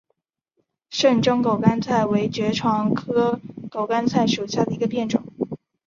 [0.89, 5.21] 滇中狗肝菜为爵床科狗肝菜属下的一个变种。